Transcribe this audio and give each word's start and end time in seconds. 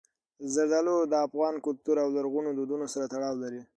زردالو 0.53 0.97
د 1.11 1.13
افغان 1.27 1.55
کلتور 1.65 1.95
او 2.03 2.09
لرغونو 2.15 2.49
دودونو 2.57 2.85
سره 2.93 3.05
تړاو 3.13 3.35
لري. 3.43 3.61